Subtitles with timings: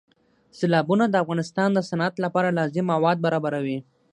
[0.57, 3.77] سیلابونه د افغانستان د صنعت لپاره لازم مواد برابروي.